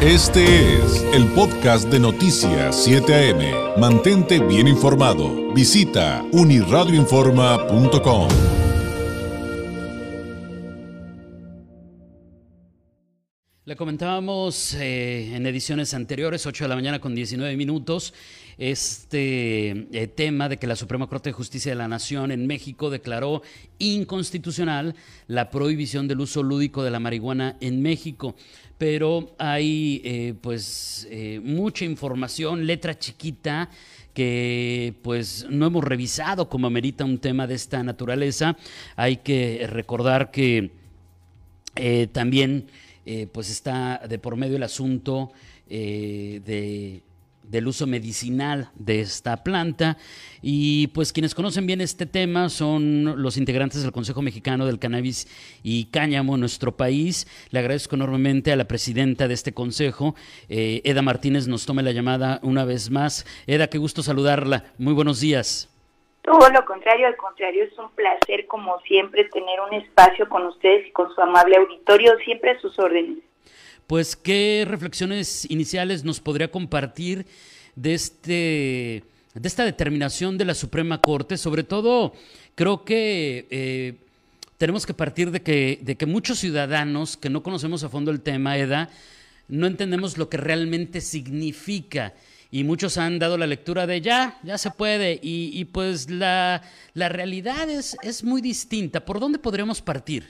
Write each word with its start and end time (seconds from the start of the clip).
Este 0.00 0.76
es 0.76 1.02
el 1.12 1.26
podcast 1.32 1.88
de 1.88 1.98
Noticias 1.98 2.84
7 2.84 3.32
AM. 3.32 3.80
Mantente 3.80 4.38
bien 4.38 4.68
informado. 4.68 5.52
Visita 5.52 6.24
uniradioinforma.com. 6.30 8.28
Le 13.64 13.76
comentábamos 13.76 14.72
eh, 14.74 15.34
en 15.34 15.44
ediciones 15.46 15.92
anteriores, 15.92 16.46
8 16.46 16.64
de 16.64 16.68
la 16.68 16.76
mañana 16.76 17.00
con 17.00 17.14
19 17.14 17.54
minutos, 17.56 18.14
este 18.56 19.86
eh, 19.92 20.06
tema 20.06 20.48
de 20.48 20.56
que 20.56 20.66
la 20.66 20.74
Suprema 20.74 21.06
Corte 21.06 21.28
de 21.28 21.34
Justicia 21.34 21.72
de 21.72 21.76
la 21.76 21.86
Nación 21.86 22.30
en 22.30 22.46
México 22.46 22.88
declaró 22.88 23.42
inconstitucional 23.78 24.94
la 25.26 25.50
prohibición 25.50 26.08
del 26.08 26.20
uso 26.20 26.42
lúdico 26.42 26.82
de 26.82 26.90
la 26.90 26.98
marihuana 26.98 27.58
en 27.60 27.82
México. 27.82 28.36
Pero 28.78 29.34
hay 29.38 30.00
eh, 30.04 30.34
pues 30.40 31.08
mucha 31.42 31.84
información, 31.84 32.66
letra 32.66 32.98
chiquita 32.98 33.68
que 34.14 34.94
pues 35.02 35.46
no 35.50 35.66
hemos 35.66 35.84
revisado 35.84 36.48
como 36.48 36.66
amerita 36.66 37.04
un 37.04 37.18
tema 37.18 37.46
de 37.46 37.54
esta 37.54 37.82
naturaleza. 37.82 38.56
Hay 38.96 39.18
que 39.18 39.66
recordar 39.68 40.30
que 40.30 40.70
también 42.12 42.66
eh, 43.10 43.26
pues 43.32 43.48
está 43.48 44.02
de 44.06 44.18
por 44.18 44.36
medio 44.36 44.56
el 44.56 44.62
asunto 44.62 45.32
eh, 45.66 46.42
de, 46.44 47.00
del 47.48 47.66
uso 47.66 47.86
medicinal 47.86 48.70
de 48.74 49.00
esta 49.00 49.42
planta. 49.42 49.96
Y 50.42 50.88
pues 50.88 51.12
quienes 51.12 51.34
conocen 51.34 51.66
bien 51.66 51.80
este 51.80 52.06
tema 52.06 52.48
son 52.48 53.22
los 53.22 53.36
integrantes 53.36 53.82
del 53.82 53.92
Consejo 53.92 54.22
Mexicano 54.22 54.66
del 54.66 54.78
Cannabis 54.78 55.26
y 55.62 55.86
Cáñamo 55.86 56.34
en 56.34 56.40
nuestro 56.40 56.76
país. 56.76 57.26
Le 57.50 57.58
agradezco 57.58 57.96
enormemente 57.96 58.52
a 58.52 58.56
la 58.56 58.66
presidenta 58.66 59.28
de 59.28 59.34
este 59.34 59.52
consejo, 59.52 60.14
eh, 60.48 60.80
Eda 60.84 61.02
Martínez, 61.02 61.48
nos 61.48 61.66
tome 61.66 61.82
la 61.82 61.92
llamada 61.92 62.40
una 62.42 62.64
vez 62.64 62.90
más. 62.90 63.26
Eda, 63.46 63.68
qué 63.68 63.78
gusto 63.78 64.02
saludarla. 64.02 64.64
Muy 64.78 64.92
buenos 64.92 65.20
días. 65.20 65.68
Todo 66.22 66.50
lo 66.50 66.64
contrario, 66.66 67.06
al 67.06 67.16
contrario, 67.16 67.64
es 67.64 67.78
un 67.78 67.90
placer 67.92 68.46
como 68.46 68.78
siempre 68.80 69.24
tener 69.24 69.60
un 69.60 69.72
espacio 69.72 70.28
con 70.28 70.46
ustedes 70.46 70.86
y 70.86 70.90
con 70.90 71.08
su 71.14 71.20
amable 71.22 71.56
auditorio, 71.56 72.18
siempre 72.18 72.50
a 72.50 72.60
sus 72.60 72.78
órdenes. 72.78 73.18
Pues, 73.88 74.16
¿qué 74.16 74.66
reflexiones 74.68 75.50
iniciales 75.50 76.04
nos 76.04 76.20
podría 76.20 76.50
compartir 76.50 77.24
de 77.74 77.94
este 77.94 79.02
de 79.32 79.48
esta 79.48 79.64
determinación 79.64 80.36
de 80.36 80.44
la 80.44 80.52
Suprema 80.52 81.00
Corte? 81.00 81.38
Sobre 81.38 81.62
todo, 81.62 82.12
creo 82.54 82.84
que 82.84 83.46
eh, 83.50 83.94
tenemos 84.58 84.84
que 84.84 84.92
partir 84.92 85.30
de 85.30 85.40
que, 85.40 85.78
de 85.80 85.96
que 85.96 86.04
muchos 86.04 86.38
ciudadanos 86.38 87.16
que 87.16 87.30
no 87.30 87.42
conocemos 87.42 87.82
a 87.82 87.88
fondo 87.88 88.10
el 88.10 88.20
tema, 88.20 88.58
EDA, 88.58 88.90
no 89.48 89.66
entendemos 89.66 90.18
lo 90.18 90.28
que 90.28 90.36
realmente 90.36 91.00
significa 91.00 92.12
y 92.50 92.64
muchos 92.64 92.98
han 92.98 93.18
dado 93.18 93.38
la 93.38 93.46
lectura 93.46 93.86
de 93.86 94.02
ya, 94.02 94.38
ya 94.42 94.58
se 94.58 94.70
puede, 94.70 95.18
y, 95.22 95.64
pues 95.64 96.10
la, 96.10 96.62
la 96.92 97.08
realidad 97.08 97.70
es, 97.70 97.96
es 98.02 98.22
muy 98.22 98.42
distinta. 98.42 99.06
¿Por 99.06 99.18
dónde 99.18 99.38
podríamos 99.38 99.80
partir? 99.80 100.28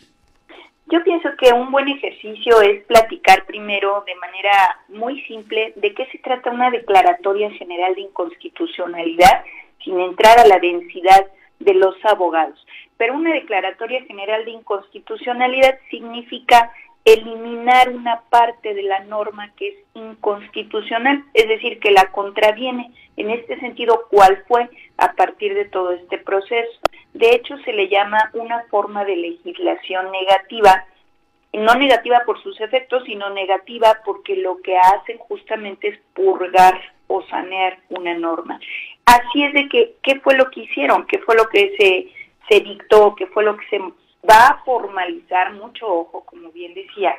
Yo 0.91 1.05
pienso 1.05 1.29
que 1.37 1.53
un 1.53 1.71
buen 1.71 1.87
ejercicio 1.87 2.63
es 2.63 2.83
platicar 2.87 3.45
primero 3.45 4.03
de 4.07 4.15
manera 4.15 4.81
muy 4.89 5.21
simple 5.25 5.75
de 5.77 5.93
qué 5.93 6.07
se 6.07 6.19
trata 6.19 6.51
una 6.51 6.71
declaratoria 6.71 7.51
general 7.51 7.95
de 7.95 8.03
inconstitucionalidad 8.03 9.45
sin 9.85 10.01
entrar 10.01 10.39
a 10.39 10.47
la 10.47 10.59
densidad 10.59 11.27
de 11.59 11.75
los 11.75 11.95
abogados. 12.07 12.67
Pero 12.97 13.15
una 13.15 13.35
declaratoria 13.35 14.03
general 14.05 14.47
de 14.47 14.53
inconstitucionalidad 14.53 15.79
significa 15.91 16.73
eliminar 17.05 17.89
una 17.91 18.21
parte 18.29 18.75
de 18.75 18.83
la 18.83 19.01
norma 19.05 19.53
que 19.57 19.69
es 19.69 19.75
inconstitucional, 19.95 21.25
es 21.35 21.49
decir, 21.49 21.81
que 21.81 21.91
la 21.91 22.11
contraviene. 22.13 22.93
En 23.17 23.31
este 23.31 23.59
sentido, 23.61 24.05
¿cuál 24.11 24.45
fue 24.47 24.69
a 24.99 25.13
partir 25.13 25.55
de 25.55 25.65
todo 25.65 25.93
este 25.93 26.19
proceso? 26.19 26.81
De 27.15 27.31
hecho, 27.31 27.57
se 27.65 27.73
le 27.73 27.89
llama 27.89 28.31
una 28.35 28.63
forma 28.71 29.05
de 29.05 29.17
legislación 29.17 30.11
negativa, 30.13 30.85
no 31.53 31.75
negativa 31.75 32.23
por 32.27 32.43
sus 32.43 32.61
efectos, 32.61 33.03
sino 33.07 33.31
negativa 33.31 33.99
porque 34.05 34.37
lo 34.37 34.59
que 34.59 34.77
hacen 34.77 35.19
justamente 35.19 35.89
es 35.89 35.99
purgar 36.15 36.79
o 37.07 37.23
sanear 37.23 37.79
una 37.89 38.15
norma. 38.15 38.61
Así 39.07 39.43
es 39.43 39.55
de 39.55 39.69
que, 39.69 39.95
¿qué 40.03 40.21
fue 40.21 40.37
lo 40.37 40.51
que 40.51 40.61
hicieron? 40.61 41.07
¿Qué 41.07 41.19
fue 41.21 41.35
lo 41.35 41.49
que 41.49 41.75
se, 41.79 42.09
se 42.49 42.61
dictó? 42.61 43.15
¿Qué 43.17 43.27
fue 43.29 43.43
lo 43.43 43.57
que 43.57 43.67
se 43.69 43.81
va 44.29 44.49
a 44.49 44.65
formalizar, 44.65 45.53
mucho 45.55 45.87
ojo, 45.87 46.25
como 46.25 46.51
bien 46.51 46.75
decía, 46.75 47.15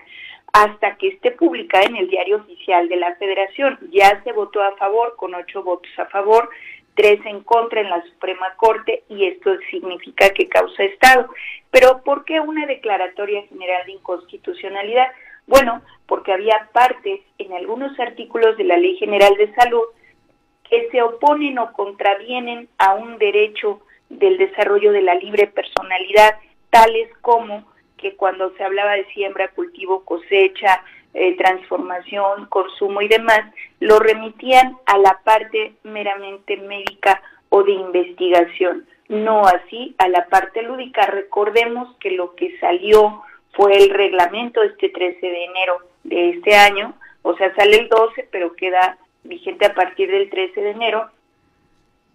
hasta 0.54 0.96
que 0.98 1.10
esté 1.10 1.32
publicada 1.32 1.86
en 1.86 1.98
el 1.98 2.10
diario 2.10 2.38
oficial 2.38 2.88
de 2.90 2.98
la 2.98 3.16
Federación. 3.16 3.80
Ya 3.92 4.22
se 4.24 4.32
votó 4.32 4.62
a 4.62 4.76
favor, 4.78 5.16
con 5.16 5.34
ocho 5.36 5.64
votos 5.64 5.92
a 5.98 6.06
favor, 6.06 6.50
tres 6.96 7.20
en 7.26 7.42
contra 7.44 7.82
en 7.82 7.90
la 7.90 8.02
Suprema 8.04 8.54
Corte, 8.58 9.04
y 9.10 9.26
esto 9.26 9.52
significa 9.70 10.30
que 10.32 10.50
causa 10.50 10.84
Estado. 10.84 11.30
Pero 11.72 12.02
¿por 12.04 12.26
qué 12.26 12.40
una 12.40 12.66
declaratoria 12.66 13.44
general 13.44 13.86
de 13.86 13.94
inconstitucionalidad? 13.94 15.08
Bueno, 15.48 15.82
porque 16.08 16.34
había 16.34 16.70
partes 16.74 17.22
en 17.38 17.54
algunos 17.54 18.00
artículos 18.00 18.58
de 18.58 18.66
la 18.66 18.78
Ley 18.78 18.98
General 18.98 19.36
de 19.36 19.54
Salud 19.54 19.84
que 20.70 20.90
se 20.92 21.02
oponen 21.02 21.58
o 21.58 21.74
contravienen 21.74 22.70
a 22.78 22.94
un 22.94 23.18
derecho 23.18 23.82
del 24.10 24.38
desarrollo 24.38 24.92
de 24.92 25.02
la 25.02 25.16
libre 25.16 25.48
personalidad 25.48 26.36
tales 26.70 27.10
como 27.22 27.66
que 27.98 28.16
cuando 28.16 28.52
se 28.56 28.64
hablaba 28.64 28.94
de 28.94 29.06
siembra, 29.14 29.50
cultivo, 29.50 30.04
cosecha, 30.06 30.84
eh, 31.14 31.36
transformación, 31.38 32.46
consumo 32.48 33.02
y 33.02 33.08
demás, 33.08 33.42
lo 33.80 34.00
remitían 34.00 34.78
a 34.86 34.98
la 34.98 35.20
parte 35.24 35.74
meramente 35.84 36.58
médica 36.58 37.22
o 37.50 37.64
de 37.64 37.72
investigación, 37.72 38.86
no 39.08 39.46
así 39.46 39.96
a 39.98 40.08
la 40.08 40.28
parte 40.28 40.62
lúdica. 40.62 41.06
Recordemos 41.08 41.96
que 42.00 42.12
lo 42.12 42.36
que 42.36 42.58
salió 42.60 43.24
fue 43.54 43.76
el 43.78 43.90
reglamento 43.90 44.62
este 44.62 44.90
13 44.90 45.20
de 45.20 45.46
enero 45.46 45.80
de 46.04 46.30
este 46.30 46.56
año, 46.56 46.94
o 47.24 47.36
sea, 47.36 47.54
sale 47.56 47.78
el 47.78 47.90
12, 47.90 48.30
pero 48.32 48.56
queda 48.56 48.98
vigente 49.24 49.66
a 49.66 49.74
partir 49.74 50.10
del 50.10 50.30
13 50.30 50.62
de 50.62 50.72
enero, 50.72 51.10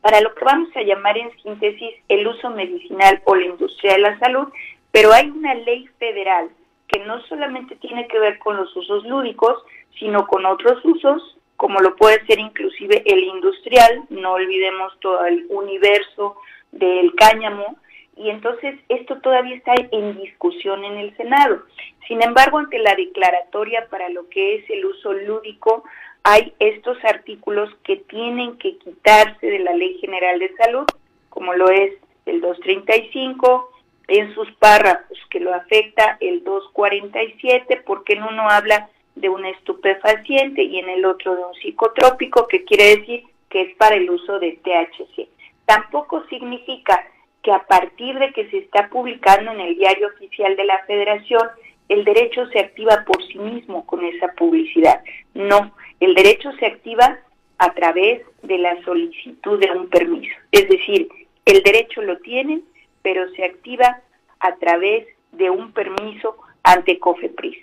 para 0.04 0.20
lo 0.20 0.34
que 0.34 0.44
vamos 0.44 0.68
a 0.76 0.82
llamar 0.82 1.16
en 1.16 1.30
síntesis 1.40 1.94
el 2.10 2.26
uso 2.26 2.50
medicinal 2.50 3.22
o 3.24 3.34
la 3.34 3.46
industria 3.46 3.94
de 3.94 4.00
la 4.00 4.18
salud, 4.18 4.48
pero 4.92 5.14
hay 5.14 5.30
una 5.30 5.54
ley 5.54 5.88
federal 5.98 6.50
que 6.88 7.00
no 7.06 7.22
solamente 7.22 7.74
tiene 7.76 8.06
que 8.08 8.18
ver 8.18 8.38
con 8.38 8.54
los 8.54 8.76
usos 8.76 9.06
lúdicos, 9.06 9.64
sino 9.98 10.26
con 10.26 10.44
otros 10.44 10.84
usos, 10.84 11.38
como 11.56 11.80
lo 11.80 11.96
puede 11.96 12.22
ser 12.26 12.38
inclusive 12.38 13.02
el 13.06 13.18
industrial, 13.24 14.02
no 14.10 14.34
olvidemos 14.34 14.92
todo 15.00 15.24
el 15.24 15.46
universo 15.48 16.36
del 16.70 17.14
cáñamo, 17.14 17.78
y 18.18 18.28
entonces 18.28 18.78
esto 18.90 19.18
todavía 19.22 19.56
está 19.56 19.72
en 19.90 20.18
discusión 20.18 20.84
en 20.84 20.98
el 20.98 21.16
Senado. 21.16 21.62
Sin 22.06 22.22
embargo, 22.22 22.58
ante 22.58 22.78
la 22.78 22.94
declaratoria 22.94 23.88
para 23.88 24.10
lo 24.10 24.28
que 24.28 24.56
es 24.56 24.68
el 24.68 24.84
uso 24.84 25.14
lúdico, 25.14 25.82
hay 26.24 26.54
estos 26.58 26.96
artículos 27.04 27.70
que 27.84 27.96
tienen 27.96 28.56
que 28.56 28.78
quitarse 28.78 29.46
de 29.46 29.58
la 29.58 29.74
Ley 29.74 29.98
General 30.00 30.38
de 30.38 30.54
Salud, 30.56 30.86
como 31.28 31.52
lo 31.52 31.68
es 31.68 31.92
el 32.24 32.40
235, 32.40 33.70
en 34.08 34.34
sus 34.34 34.50
párrafos 34.52 35.18
que 35.30 35.40
lo 35.40 35.54
afecta 35.54 36.16
el 36.20 36.42
247, 36.42 37.82
porque 37.86 38.14
en 38.14 38.22
uno 38.22 38.48
habla 38.48 38.88
de 39.14 39.28
un 39.28 39.44
estupefaciente 39.44 40.62
y 40.62 40.78
en 40.78 40.88
el 40.88 41.04
otro 41.04 41.36
de 41.36 41.44
un 41.44 41.54
psicotrópico, 41.54 42.48
que 42.48 42.64
quiere 42.64 42.96
decir 42.96 43.24
que 43.50 43.60
es 43.60 43.76
para 43.76 43.96
el 43.96 44.10
uso 44.10 44.38
de 44.38 44.58
THC. 44.62 45.28
Tampoco 45.66 46.24
significa 46.28 47.06
que 47.42 47.52
a 47.52 47.64
partir 47.66 48.18
de 48.18 48.32
que 48.32 48.48
se 48.48 48.58
está 48.58 48.88
publicando 48.88 49.52
en 49.52 49.60
el 49.60 49.76
diario 49.76 50.08
oficial 50.08 50.56
de 50.56 50.64
la 50.64 50.82
Federación, 50.86 51.42
el 51.88 52.04
derecho 52.04 52.46
se 52.46 52.60
activa 52.60 53.04
por 53.06 53.22
sí 53.26 53.38
mismo 53.38 53.86
con 53.86 54.04
esa 54.04 54.28
publicidad. 54.32 55.02
No, 55.34 55.74
el 56.00 56.14
derecho 56.14 56.52
se 56.58 56.66
activa 56.66 57.18
a 57.58 57.72
través 57.74 58.22
de 58.42 58.58
la 58.58 58.82
solicitud 58.84 59.58
de 59.58 59.70
un 59.70 59.88
permiso. 59.88 60.34
Es 60.50 60.68
decir, 60.68 61.08
el 61.44 61.62
derecho 61.62 62.02
lo 62.02 62.18
tienen, 62.18 62.64
pero 63.02 63.28
se 63.30 63.44
activa 63.44 64.00
a 64.40 64.54
través 64.56 65.06
de 65.32 65.50
un 65.50 65.72
permiso 65.72 66.36
ante 66.62 66.98
COFEPRIS. 66.98 67.58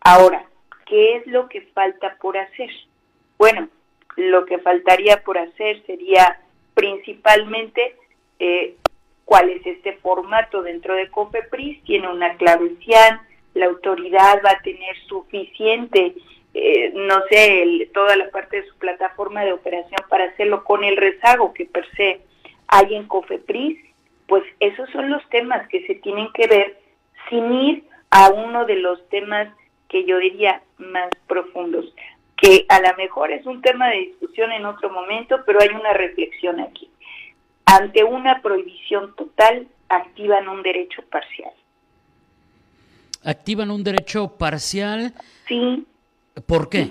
Ahora, 0.00 0.44
¿qué 0.86 1.16
es 1.16 1.26
lo 1.26 1.48
que 1.48 1.62
falta 1.62 2.16
por 2.20 2.38
hacer? 2.38 2.70
Bueno, 3.38 3.68
lo 4.16 4.46
que 4.46 4.58
faltaría 4.58 5.22
por 5.22 5.38
hacer 5.38 5.82
sería 5.86 6.40
principalmente 6.74 7.96
eh, 8.38 8.76
cuál 9.24 9.50
es 9.50 9.66
este 9.66 9.94
formato 9.94 10.62
dentro 10.62 10.94
de 10.94 11.10
COFEPRIS. 11.10 11.82
Tiene 11.84 12.08
una 12.08 12.36
clave 12.36 12.64
la 13.54 13.66
autoridad 13.66 14.40
va 14.44 14.50
a 14.50 14.62
tener 14.62 14.96
suficiente 15.06 16.14
eh, 16.54 16.90
no 16.94 17.22
sé, 17.30 17.88
toda 17.92 18.16
la 18.16 18.30
parte 18.30 18.60
de 18.60 18.68
su 18.68 18.76
plataforma 18.78 19.44
de 19.44 19.52
operación 19.52 20.00
para 20.08 20.24
hacerlo 20.24 20.64
con 20.64 20.82
el 20.82 20.96
rezago 20.96 21.52
que 21.52 21.66
per 21.66 21.86
se 21.94 22.22
hay 22.66 22.94
en 22.94 23.06
COFEPRIS, 23.06 23.78
pues 24.26 24.42
esos 24.58 24.90
son 24.90 25.10
los 25.10 25.26
temas 25.28 25.68
que 25.68 25.86
se 25.86 25.94
tienen 25.96 26.28
que 26.32 26.46
ver 26.46 26.80
sin 27.28 27.52
ir 27.52 27.84
a 28.10 28.30
uno 28.30 28.64
de 28.64 28.76
los 28.76 29.08
temas 29.08 29.48
que 29.88 30.04
yo 30.04 30.18
diría 30.18 30.62
más 30.78 31.10
profundos, 31.26 31.94
que 32.36 32.66
a 32.68 32.80
lo 32.80 32.96
mejor 32.96 33.30
es 33.30 33.46
un 33.46 33.62
tema 33.62 33.90
de 33.90 33.98
discusión 33.98 34.50
en 34.50 34.66
otro 34.66 34.90
momento, 34.90 35.40
pero 35.46 35.60
hay 35.60 35.68
una 35.68 35.92
reflexión 35.92 36.60
aquí. 36.60 36.90
Ante 37.66 38.04
una 38.04 38.42
prohibición 38.42 39.14
total, 39.14 39.68
activan 39.88 40.48
un 40.48 40.62
derecho 40.62 41.02
parcial. 41.10 41.52
¿Activan 43.24 43.70
un 43.70 43.84
derecho 43.84 44.36
parcial? 44.38 45.12
Sí. 45.46 45.86
¿Por 46.46 46.68
qué? 46.68 46.90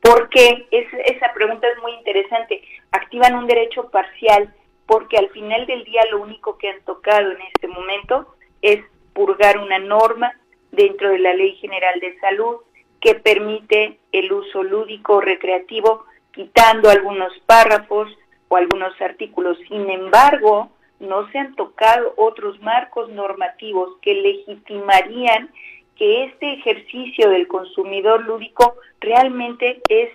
Porque 0.00 0.66
es, 0.70 0.86
esa 1.06 1.32
pregunta 1.34 1.68
es 1.68 1.80
muy 1.80 1.92
interesante. 1.92 2.62
Activan 2.90 3.36
un 3.36 3.46
derecho 3.46 3.88
parcial 3.90 4.52
porque 4.86 5.16
al 5.16 5.30
final 5.30 5.66
del 5.66 5.84
día 5.84 6.02
lo 6.10 6.20
único 6.20 6.58
que 6.58 6.68
han 6.68 6.80
tocado 6.82 7.30
en 7.30 7.38
este 7.54 7.68
momento 7.68 8.34
es 8.60 8.80
purgar 9.12 9.58
una 9.58 9.78
norma 9.78 10.32
dentro 10.72 11.10
de 11.10 11.18
la 11.18 11.34
Ley 11.34 11.54
General 11.56 11.98
de 12.00 12.18
Salud 12.18 12.56
que 13.00 13.14
permite 13.14 13.98
el 14.12 14.32
uso 14.32 14.62
lúdico 14.62 15.20
recreativo, 15.20 16.04
quitando 16.32 16.88
algunos 16.88 17.32
párrafos 17.46 18.08
o 18.48 18.56
algunos 18.56 18.98
artículos. 19.00 19.58
Sin 19.68 19.90
embargo, 19.90 20.70
no 21.02 21.28
se 21.30 21.38
han 21.38 21.54
tocado 21.54 22.14
otros 22.16 22.60
marcos 22.62 23.10
normativos 23.10 23.90
que 24.00 24.14
legitimarían 24.14 25.50
que 25.96 26.24
este 26.24 26.54
ejercicio 26.54 27.28
del 27.30 27.46
consumidor 27.48 28.24
lúdico 28.24 28.76
realmente 29.00 29.82
es 29.88 30.10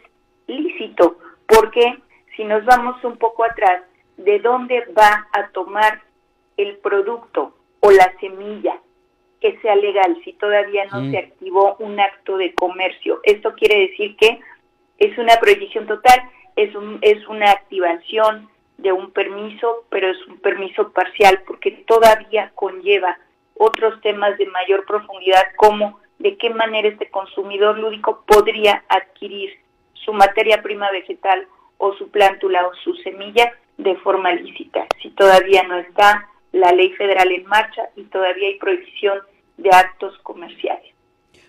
lícito, 0.48 1.18
porque 1.46 1.98
si 2.36 2.44
nos 2.44 2.66
vamos 2.66 3.04
un 3.04 3.18
poco 3.18 3.44
atrás, 3.44 3.84
¿de 4.18 4.40
dónde 4.40 4.84
va 4.98 5.28
a 5.34 5.50
tomar 5.50 6.02
el 6.56 6.78
producto 6.78 7.56
o 7.82 7.92
la 7.92 8.12
semilla 8.20 8.80
que 9.40 9.58
sea 9.60 9.76
legal 9.76 10.20
si 10.24 10.34
todavía 10.34 10.86
no 10.86 11.02
se 11.12 11.22
mm. 11.22 11.26
activó 11.26 11.76
un 11.80 12.00
acto 12.00 12.38
de 12.38 12.54
comercio? 12.54 13.20
Esto 13.24 13.54
quiere 13.54 13.90
decir 13.90 14.16
que 14.18 14.40
es 14.98 15.18
una 15.18 15.36
prohibición 15.36 15.86
total, 15.86 16.20
es, 16.56 16.74
un, 16.76 16.98
es 17.02 17.28
una 17.28 17.52
activación 17.52 18.50
de 18.78 18.92
un 18.92 19.12
permiso, 19.12 19.86
pero 19.90 20.10
es 20.10 20.18
un 20.28 20.38
permiso 20.38 20.92
parcial 20.92 21.42
porque 21.48 21.72
todavía 21.88 22.52
conlleva 22.56 23.18
otros 23.56 24.00
temas 24.02 24.38
de 24.38 24.46
mayor 24.48 24.86
profundidad 24.86 25.44
como 25.56 26.00
de 26.20 26.38
qué 26.38 26.50
manera 26.50 26.88
este 26.88 27.10
consumidor 27.10 27.78
lúdico 27.78 28.24
podría 28.28 28.84
adquirir 28.88 29.60
su 29.94 30.14
materia 30.14 30.62
prima 30.62 30.92
vegetal 30.92 31.48
o 31.78 31.94
su 31.94 32.10
plántula 32.10 32.68
o 32.68 32.74
su 32.76 32.94
semilla 32.96 33.52
de 33.78 33.96
forma 33.98 34.32
lícita, 34.34 34.88
si 35.02 35.10
todavía 35.12 35.64
no 35.64 35.78
está 35.78 36.28
la 36.52 36.72
ley 36.72 36.92
federal 36.94 37.32
en 37.32 37.46
marcha 37.46 37.90
y 37.96 38.04
todavía 38.06 38.48
hay 38.48 38.58
prohibición 38.58 39.20
de 39.58 39.70
actos 39.70 40.18
comerciales 40.20 40.97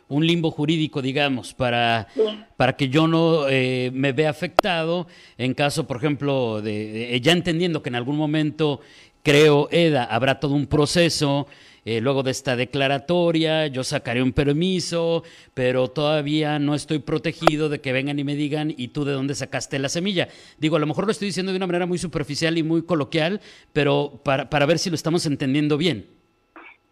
un 0.08 0.26
limbo 0.26 0.50
jurídico, 0.50 1.02
digamos, 1.02 1.54
para, 1.54 2.08
para 2.56 2.76
que 2.76 2.88
yo 2.88 3.06
no 3.06 3.48
eh, 3.48 3.90
me 3.92 4.12
vea 4.12 4.30
afectado 4.30 5.06
en 5.36 5.54
caso, 5.54 5.86
por 5.86 5.98
ejemplo, 5.98 6.62
de, 6.62 7.18
ya 7.22 7.32
entendiendo 7.32 7.82
que 7.82 7.90
en 7.90 7.94
algún 7.94 8.16
momento, 8.16 8.80
creo, 9.22 9.68
EDA, 9.70 10.04
habrá 10.04 10.40
todo 10.40 10.54
un 10.54 10.66
proceso. 10.66 11.46
Eh, 11.84 12.02
luego 12.02 12.22
de 12.22 12.32
esta 12.32 12.54
declaratoria, 12.54 13.66
yo 13.68 13.82
sacaré 13.82 14.22
un 14.22 14.32
permiso, 14.32 15.22
pero 15.54 15.88
todavía 15.88 16.58
no 16.58 16.74
estoy 16.74 16.98
protegido 16.98 17.70
de 17.70 17.80
que 17.80 17.94
vengan 17.94 18.18
y 18.18 18.24
me 18.24 18.34
digan, 18.36 18.74
¿y 18.76 18.88
tú 18.88 19.06
de 19.06 19.12
dónde 19.12 19.34
sacaste 19.34 19.78
la 19.78 19.88
semilla? 19.88 20.28
Digo, 20.58 20.76
a 20.76 20.80
lo 20.80 20.86
mejor 20.86 21.06
lo 21.06 21.12
estoy 21.12 21.28
diciendo 21.28 21.50
de 21.50 21.56
una 21.56 21.66
manera 21.66 21.86
muy 21.86 21.96
superficial 21.96 22.58
y 22.58 22.62
muy 22.62 22.82
coloquial, 22.82 23.40
pero 23.72 24.20
para, 24.22 24.50
para 24.50 24.66
ver 24.66 24.78
si 24.78 24.90
lo 24.90 24.96
estamos 24.96 25.24
entendiendo 25.24 25.78
bien. 25.78 26.17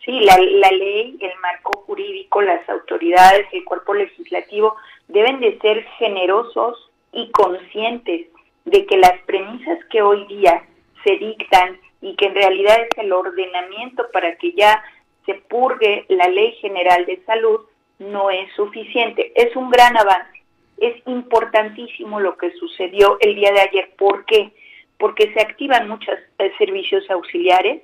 Sí, 0.06 0.20
la, 0.20 0.38
la 0.38 0.70
ley, 0.70 1.19
el 1.20 1.38
marco 1.43 1.81
jurídico, 1.81 2.41
las 2.41 2.67
autoridades, 2.69 3.47
el 3.53 3.64
cuerpo 3.64 3.93
legislativo 3.93 4.76
deben 5.08 5.41
de 5.41 5.58
ser 5.58 5.85
generosos 5.99 6.91
y 7.12 7.31
conscientes 7.32 8.29
de 8.64 8.87
que 8.87 8.97
las 8.97 9.20
premisas 9.26 9.79
que 9.91 10.03
hoy 10.03 10.25
día 10.26 10.64
se 11.05 11.17
dictan 11.17 11.79
y 12.00 12.14
que 12.14 12.26
en 12.26 12.35
realidad 12.35 12.76
es 12.82 12.99
el 12.99 13.12
ordenamiento 13.12 14.06
para 14.12 14.37
que 14.37 14.53
ya 14.53 14.82
se 15.25 15.35
purgue 15.35 16.05
la 16.08 16.29
ley 16.29 16.53
general 16.61 17.05
de 17.05 17.20
salud 17.26 17.61
no 17.99 18.31
es 18.31 18.53
suficiente. 18.55 19.32
Es 19.35 19.56
un 19.56 19.70
gran 19.70 19.97
avance. 19.97 20.43
Es 20.79 20.94
importantísimo 21.06 22.20
lo 22.20 22.37
que 22.37 22.53
sucedió 22.53 23.17
el 23.20 23.35
día 23.35 23.53
de 23.53 23.61
ayer. 23.61 23.91
¿Por 23.97 24.25
qué? 24.26 24.53
Porque 24.99 25.32
se 25.32 25.41
activan 25.41 25.88
muchos 25.88 26.14
eh, 26.38 26.53
servicios 26.58 27.08
auxiliares, 27.11 27.82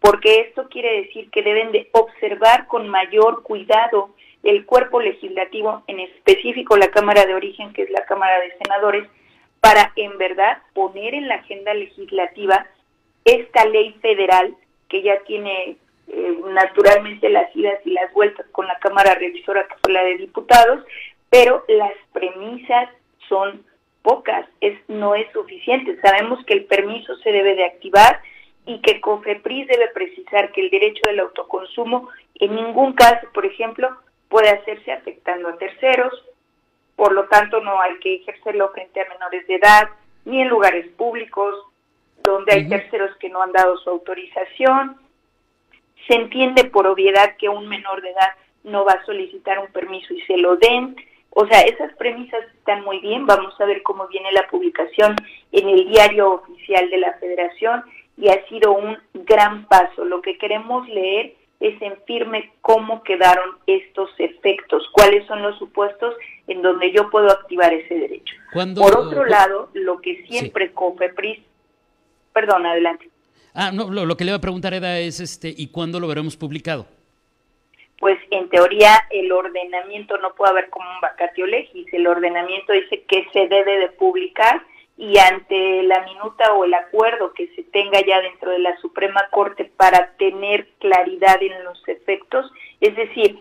porque 0.00 0.40
esto 0.40 0.68
quiere 0.68 1.02
decir 1.02 1.30
que 1.30 1.42
deben 1.42 1.72
de 1.72 1.88
observar 1.92 2.66
con 2.66 2.88
mayor 2.88 3.42
cuidado 3.42 4.10
el 4.42 4.64
cuerpo 4.64 5.00
legislativo, 5.00 5.82
en 5.86 6.00
específico 6.00 6.76
la 6.76 6.90
Cámara 6.90 7.26
de 7.26 7.34
Origen, 7.34 7.72
que 7.74 7.82
es 7.82 7.90
la 7.90 8.04
Cámara 8.06 8.40
de 8.40 8.56
Senadores, 8.62 9.06
para 9.60 9.92
en 9.96 10.16
verdad 10.16 10.58
poner 10.72 11.14
en 11.14 11.28
la 11.28 11.36
agenda 11.36 11.74
legislativa 11.74 12.66
esta 13.24 13.66
ley 13.66 13.94
federal 14.00 14.56
que 14.88 15.02
ya 15.02 15.18
tiene 15.26 15.76
eh, 16.08 16.38
naturalmente 16.48 17.28
las 17.28 17.54
idas 17.54 17.78
y 17.84 17.90
las 17.90 18.12
vueltas 18.14 18.46
con 18.52 18.66
la 18.66 18.78
Cámara 18.78 19.14
Revisora, 19.14 19.66
que 19.68 19.74
fue 19.82 19.92
la 19.92 20.02
de 20.02 20.16
diputados, 20.16 20.82
pero 21.28 21.64
las 21.68 21.92
premisas 22.12 22.88
son 23.28 23.64
pocas, 24.02 24.46
es, 24.62 24.78
no 24.88 25.14
es 25.14 25.30
suficiente. 25.32 26.00
Sabemos 26.00 26.44
que 26.46 26.54
el 26.54 26.64
permiso 26.64 27.14
se 27.18 27.30
debe 27.30 27.54
de 27.54 27.66
activar 27.66 28.20
y 28.66 28.80
que 28.80 29.00
COFEPRIS 29.00 29.68
debe 29.68 29.88
precisar 29.88 30.52
que 30.52 30.60
el 30.60 30.70
derecho 30.70 31.02
del 31.06 31.20
autoconsumo 31.20 32.08
en 32.40 32.56
ningún 32.56 32.94
caso, 32.94 33.28
por 33.34 33.44
ejemplo, 33.44 33.88
puede 34.28 34.48
hacerse 34.48 34.92
afectando 34.92 35.48
a 35.48 35.58
terceros, 35.58 36.12
por 36.96 37.12
lo 37.12 37.24
tanto 37.28 37.60
no 37.60 37.80
hay 37.80 37.98
que 37.98 38.16
ejercerlo 38.16 38.70
frente 38.72 39.00
a 39.00 39.08
menores 39.08 39.46
de 39.46 39.56
edad, 39.56 39.88
ni 40.24 40.40
en 40.40 40.48
lugares 40.48 40.88
públicos, 40.96 41.54
donde 42.22 42.52
hay 42.54 42.68
terceros 42.68 43.14
que 43.18 43.28
no 43.28 43.42
han 43.42 43.52
dado 43.52 43.76
su 43.78 43.90
autorización. 43.90 44.96
Se 46.06 46.14
entiende 46.14 46.64
por 46.64 46.86
obviedad 46.86 47.36
que 47.36 47.48
un 47.48 47.68
menor 47.68 48.00
de 48.00 48.10
edad 48.10 48.30
no 48.64 48.84
va 48.84 48.92
a 48.92 49.04
solicitar 49.04 49.58
un 49.58 49.68
permiso 49.68 50.14
y 50.14 50.20
se 50.22 50.36
lo 50.38 50.56
den. 50.56 50.96
O 51.30 51.46
sea, 51.46 51.60
esas 51.62 51.94
premisas 51.96 52.42
están 52.54 52.84
muy 52.84 53.00
bien. 53.00 53.26
Vamos 53.26 53.58
a 53.60 53.64
ver 53.64 53.82
cómo 53.82 54.06
viene 54.08 54.32
la 54.32 54.46
publicación 54.48 55.14
en 55.52 55.68
el 55.68 55.88
diario 55.88 56.32
oficial 56.32 56.88
de 56.90 56.98
la 56.98 57.12
Federación 57.14 57.84
y 58.20 58.28
ha 58.28 58.46
sido 58.48 58.72
un 58.72 58.98
gran 59.14 59.66
paso. 59.66 60.04
Lo 60.04 60.20
que 60.20 60.36
queremos 60.36 60.86
leer 60.88 61.34
es 61.58 61.80
en 61.80 61.96
firme 62.06 62.52
cómo 62.60 63.02
quedaron 63.02 63.56
estos 63.66 64.10
efectos, 64.18 64.86
cuáles 64.92 65.26
son 65.26 65.42
los 65.42 65.58
supuestos 65.58 66.14
en 66.46 66.62
donde 66.62 66.92
yo 66.92 67.08
puedo 67.10 67.30
activar 67.30 67.72
ese 67.72 67.94
derecho. 67.94 68.34
Por 68.52 68.96
otro 68.96 69.24
lado, 69.24 69.70
lo 69.72 70.00
que 70.00 70.24
siempre 70.26 70.72
COFEPRIS, 70.72 71.38
perdón, 72.32 72.66
adelante. 72.66 73.08
Ah, 73.54 73.72
no, 73.72 73.90
lo, 73.90 74.16
que 74.16 74.24
le 74.24 74.30
iba 74.30 74.38
a 74.38 74.40
preguntar 74.40 74.74
Eda 74.74 74.98
es, 75.00 75.20
este, 75.20 75.52
¿y 75.56 75.68
cuándo 75.68 75.98
lo 75.98 76.06
veremos 76.06 76.36
publicado? 76.36 76.86
Pues 77.98 78.18
en 78.30 78.48
teoría 78.48 79.06
el 79.10 79.30
ordenamiento 79.32 80.16
no 80.18 80.34
puede 80.34 80.52
haber 80.52 80.70
como 80.70 80.88
un 80.88 81.00
vacatio 81.00 81.46
legis, 81.46 81.86
el 81.92 82.06
ordenamiento 82.06 82.72
dice 82.72 83.02
que 83.02 83.26
se 83.32 83.48
debe 83.48 83.78
de 83.78 83.88
publicar 83.90 84.62
y 85.00 85.16
ante 85.18 85.82
la 85.84 86.02
minuta 86.02 86.52
o 86.52 86.66
el 86.66 86.74
acuerdo 86.74 87.32
que 87.32 87.48
se 87.56 87.62
tenga 87.62 88.04
ya 88.06 88.20
dentro 88.20 88.50
de 88.50 88.58
la 88.58 88.76
Suprema 88.80 89.26
Corte 89.30 89.64
para 89.64 90.12
tener 90.18 90.68
claridad 90.78 91.42
en 91.42 91.64
los 91.64 91.82
efectos, 91.88 92.52
es 92.82 92.94
decir, 92.94 93.38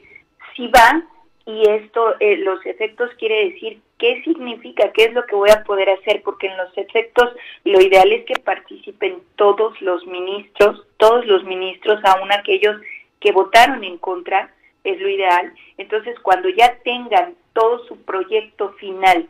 si 0.56 0.68
va 0.68 1.04
y 1.46 1.70
esto, 1.70 2.16
eh, 2.22 2.38
los 2.38 2.66
efectos 2.66 3.10
quiere 3.20 3.50
decir 3.50 3.82
qué 3.98 4.24
significa, 4.24 4.94
qué 4.94 5.06
es 5.06 5.14
lo 5.14 5.26
que 5.26 5.36
voy 5.36 5.50
a 5.50 5.66
poder 5.66 5.90
hacer, 5.90 6.22
porque 6.24 6.48
en 6.48 6.56
los 6.56 6.78
efectos 6.78 7.30
lo 7.66 7.82
ideal 7.82 8.10
es 8.14 8.24
que 8.24 8.40
participen 8.40 9.20
todos 9.36 9.82
los 9.82 10.08
ministros, 10.08 10.88
todos 10.96 11.26
los 11.26 11.44
ministros, 11.44 12.00
aun 12.06 12.32
aquellos 12.32 12.80
que 13.20 13.34
votaron 13.34 13.84
en 13.84 13.98
contra, 13.98 14.54
es 14.86 14.98
lo 15.02 15.10
ideal. 15.10 15.52
Entonces, 15.78 16.18
cuando 16.22 16.48
ya 16.48 16.78
tengan 16.86 17.36
todo 17.52 17.84
su 17.86 17.98
proyecto 18.06 18.72
final 18.80 19.28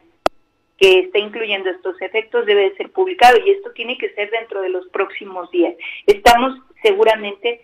que 0.80 1.00
está 1.00 1.20
incluyendo 1.20 1.70
estos 1.70 2.02
efectos 2.02 2.46
debe 2.46 2.74
ser 2.76 2.90
publicado 2.92 3.38
y 3.46 3.52
esto 3.52 3.72
tiene 3.72 3.98
que 3.98 4.10
ser 4.14 4.32
dentro 4.32 4.62
de 4.62 4.70
los 4.70 4.88
próximos 4.90 5.52
días. 5.52 5.76
Estamos 6.08 6.58
seguramente 6.82 7.62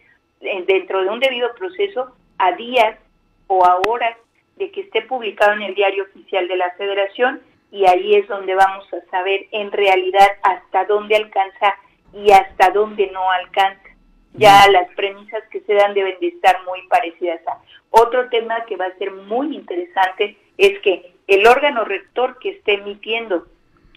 dentro 0.67 1.01
de 1.01 1.09
un 1.09 1.19
debido 1.19 1.53
proceso 1.55 2.13
a 2.37 2.51
días 2.53 2.99
o 3.47 3.65
a 3.65 3.79
horas 3.87 4.17
de 4.57 4.69
que 4.71 4.81
esté 4.81 5.01
publicado 5.03 5.53
en 5.53 5.61
el 5.61 5.75
diario 5.75 6.03
oficial 6.03 6.47
de 6.47 6.57
la 6.57 6.71
federación 6.71 7.41
y 7.71 7.85
ahí 7.85 8.15
es 8.15 8.27
donde 8.27 8.53
vamos 8.53 8.85
a 8.93 9.09
saber 9.09 9.47
en 9.51 9.71
realidad 9.71 10.27
hasta 10.43 10.85
dónde 10.85 11.15
alcanza 11.15 11.75
y 12.13 12.31
hasta 12.31 12.69
dónde 12.71 13.09
no 13.11 13.31
alcanza. 13.31 13.89
Ya 14.33 14.67
las 14.69 14.93
premisas 14.95 15.43
que 15.49 15.61
se 15.61 15.73
dan 15.73 15.93
deben 15.93 16.19
de 16.19 16.27
estar 16.27 16.57
muy 16.65 16.85
parecidas 16.89 17.39
a. 17.47 17.61
Otro 17.89 18.27
tema 18.29 18.65
que 18.65 18.75
va 18.75 18.87
a 18.87 18.97
ser 18.97 19.11
muy 19.11 19.55
interesante 19.55 20.37
es 20.57 20.79
que 20.81 21.13
el 21.27 21.45
órgano 21.47 21.85
rector 21.85 22.37
que 22.39 22.49
esté 22.49 22.75
emitiendo 22.75 23.45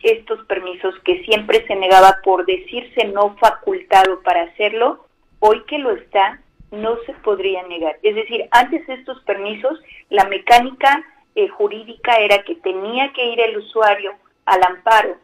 estos 0.03 0.45
permisos 0.47 0.95
que 1.05 1.23
siempre 1.25 1.67
se 1.67 1.75
negaba 1.75 2.19
por 2.23 2.47
decirse 2.47 3.07
no 3.09 3.37
facultado 3.37 4.23
para 4.23 4.43
hacerlo, 4.43 5.07
hoy 5.41 5.63
que 5.67 5.79
lo 5.79 5.93
está, 5.93 6.41
no 6.71 6.97
se 7.07 7.13
podría 7.15 7.67
negar. 7.67 7.99
Es 8.03 8.15
decir, 8.15 8.47
antes 8.51 8.87
de 8.87 8.95
estos 8.95 9.21
permisos, 9.23 9.79
la 10.11 10.25
mecánica 10.25 11.03
eh, 11.35 11.49
jurídica 11.49 12.17
era 12.17 12.43
que 12.43 12.57
tenía 12.57 13.13
que 13.13 13.25
ir 13.27 13.41
el 13.41 13.59
usuario 13.59 14.13
al 14.45 14.63
amparo 14.63 15.19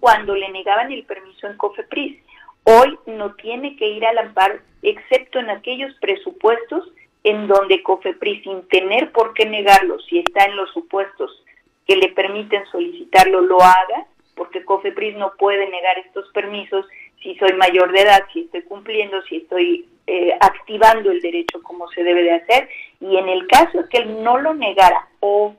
cuando 0.00 0.34
le 0.34 0.50
negaban 0.50 0.92
el 0.92 1.04
permiso 1.04 1.46
en 1.46 1.56
COFEPRIS. 1.56 2.22
Hoy 2.64 2.98
no 3.06 3.34
tiene 3.36 3.76
que 3.76 3.88
ir 3.88 4.04
al 4.04 4.18
amparo, 4.18 4.58
excepto 4.82 5.38
en 5.38 5.48
aquellos 5.48 5.94
presupuestos 6.00 6.86
en 7.24 7.46
donde 7.48 7.82
COFEPRIS, 7.82 8.42
sin 8.42 8.68
tener 8.68 9.12
por 9.12 9.34
qué 9.34 9.46
negarlo, 9.46 9.98
si 10.00 10.18
está 10.18 10.44
en 10.44 10.56
los 10.56 10.70
supuestos 10.72 11.44
que 11.86 11.96
le 11.96 12.08
permiten 12.08 12.64
solicitarlo, 12.66 13.40
lo 13.40 13.60
haga, 13.60 14.06
porque 14.34 14.64
COFEPRIS 14.64 15.16
no 15.16 15.32
puede 15.38 15.68
negar 15.68 15.98
estos 15.98 16.28
permisos 16.30 16.86
si 17.22 17.34
soy 17.36 17.52
mayor 17.54 17.92
de 17.92 18.02
edad, 18.02 18.24
si 18.32 18.42
estoy 18.42 18.62
cumpliendo, 18.62 19.20
si 19.22 19.36
estoy 19.38 19.88
eh, 20.06 20.36
activando 20.40 21.10
el 21.10 21.20
derecho 21.20 21.62
como 21.62 21.88
se 21.88 22.04
debe 22.04 22.22
de 22.22 22.32
hacer, 22.34 22.68
y 23.00 23.16
en 23.16 23.28
el 23.28 23.46
caso 23.46 23.88
que 23.90 23.98
él 23.98 24.22
no 24.22 24.38
lo 24.38 24.54
negara 24.54 25.08
o 25.20 25.54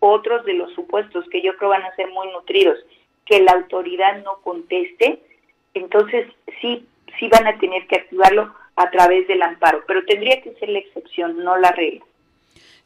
otros 0.00 0.44
de 0.44 0.54
los 0.54 0.72
supuestos 0.74 1.24
que 1.30 1.42
yo 1.42 1.56
creo 1.56 1.70
van 1.70 1.84
a 1.84 1.94
ser 1.94 2.08
muy 2.10 2.28
nutridos, 2.32 2.78
que 3.24 3.40
la 3.40 3.52
autoridad 3.52 4.22
no 4.22 4.38
conteste, 4.42 5.20
entonces 5.74 6.26
sí, 6.60 6.86
sí 7.18 7.28
van 7.28 7.46
a 7.46 7.58
tener 7.58 7.86
que 7.86 7.96
activarlo 7.96 8.54
a 8.76 8.90
través 8.90 9.26
del 9.26 9.42
amparo, 9.42 9.82
pero 9.86 10.04
tendría 10.04 10.40
que 10.42 10.54
ser 10.54 10.68
la 10.68 10.78
excepción, 10.78 11.42
no 11.42 11.56
la 11.58 11.72
regla. 11.72 12.04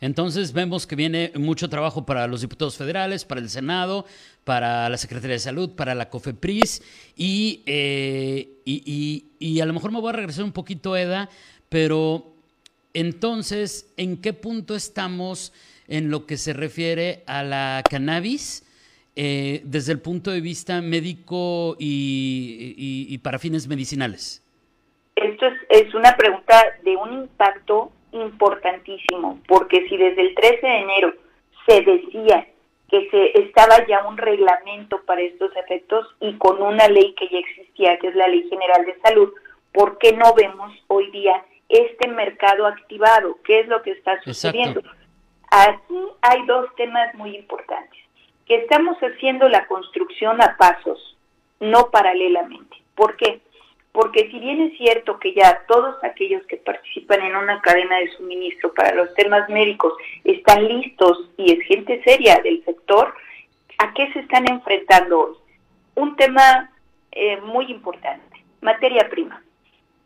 Entonces 0.01 0.55
vemos 0.55 0.87
que 0.87 0.97
viene 0.97 1.31
mucho 1.35 1.69
trabajo 1.69 2.07
para 2.07 2.27
los 2.27 2.41
diputados 2.41 2.79
federales, 2.79 3.27
para 3.27 3.41
el 3.41 3.51
Senado, 3.51 4.07
para 4.45 4.89
la 4.89 4.97
Secretaría 4.97 5.35
de 5.35 5.41
Salud, 5.41 5.77
para 5.77 5.95
la 5.95 6.09
COFEPRIS 6.09 6.83
eh, 7.19 8.49
y, 8.65 9.25
y, 9.39 9.61
a 9.61 9.67
lo 9.67 9.75
mejor 9.75 9.93
me 9.93 10.01
voy 10.01 10.09
a 10.09 10.17
regresar 10.17 10.45
un 10.45 10.53
poquito, 10.53 10.97
Eda, 10.97 11.29
pero 11.69 12.25
entonces, 12.95 13.93
¿en 13.99 14.17
qué 14.23 14.33
punto 14.33 14.75
estamos 14.75 15.53
en 15.87 16.11
lo 16.11 16.25
que 16.25 16.39
se 16.39 16.55
refiere 16.55 17.23
a 17.27 17.43
la 17.43 17.83
cannabis? 17.89 18.65
Eh, 19.17 19.61
desde 19.65 19.93
el 19.93 20.01
punto 20.01 20.31
de 20.31 20.41
vista 20.41 20.81
médico 20.81 21.77
y, 21.79 23.19
para 23.19 23.39
fines 23.39 23.69
medicinales? 23.69 24.43
Esto 25.17 25.47
es, 25.47 25.60
es, 25.71 25.95
una 25.95 26.17
pregunta 26.17 26.63
de 26.83 26.97
un 26.97 27.13
impacto 27.13 27.91
importantísimo, 28.13 29.39
porque 29.47 29.89
si 29.89 29.97
desde 29.97 30.23
el 30.23 30.35
13 30.35 30.67
de 30.67 30.79
enero 30.79 31.15
se 31.67 31.81
decía 31.83 32.47
que 32.89 33.09
se 33.11 33.39
estaba 33.39 33.87
ya 33.87 34.05
un 34.07 34.19
reglamento 34.19 35.01
para 35.03 35.21
estos 35.21 35.55
efectos 35.57 36.07
y 36.21 36.37
con 36.39 36.61
una 36.61 36.89
ley 36.89 37.15
que 37.15 37.29
ya 37.29 37.39
existía, 37.39 37.99
que 37.99 38.09
es 38.09 38.17
la 38.17 38.27
Ley 38.27 38.49
General 38.51 38.85
de 38.85 38.99
Salud, 39.01 39.33
¿por 39.73 39.99
qué 39.99 40.13
no 40.13 40.35
vemos 40.35 40.73
hoy 40.89 41.09
día 41.13 41.45
este 41.69 42.09
mercado 42.09 42.67
activado? 42.67 43.39
¿Qué 43.45 43.61
es 43.61 43.69
lo 43.69 43.81
que 43.83 43.93
está 43.93 44.21
sucediendo? 44.23 44.83
Aquí 45.53 45.95
hay 46.23 46.45
dos 46.47 46.67
temas 46.77 47.15
muy 47.15 47.37
importantes, 47.37 48.01
que 48.47 48.57
estamos 48.57 48.99
haciendo 48.99 49.49
la 49.49 49.67
construcción 49.69 50.43
a 50.43 50.57
pasos, 50.57 51.17
no 51.61 51.91
paralelamente. 51.91 52.77
¿Por 52.97 53.17
qué? 53.17 53.41
Porque 53.93 54.31
si 54.31 54.39
bien 54.39 54.61
es 54.61 54.79
cierto 54.79 55.19
que 55.19 55.35
ya 55.35 55.65
todos 55.67 55.97
aquellos 56.05 56.45
que 56.47 56.57
participan 56.57 57.23
en 57.23 57.37
una 57.37 57.61
cadena 57.61 57.99
de 57.99 58.11
suministro 58.13 58.73
para 58.73 58.95
los 58.95 59.13
temas 59.15 59.49
médicos 59.49 59.93
están 60.25 60.67
listos 60.67 61.29
y 61.37 61.53
es 61.53 61.61
gente 61.67 62.01
seria 62.05 62.41
del 62.43 62.65
sector, 62.65 63.13
¿a 63.79 63.93
qué 63.95 64.13
se 64.13 64.21
están 64.21 64.49
enfrentando 64.49 65.21
hoy? 65.21 65.37
Un 65.97 66.17
tema 66.17 66.71
eh, 67.13 67.41
muy 67.41 67.67
importante, 67.67 68.45
materia 68.61 69.09
prima. 69.09 69.43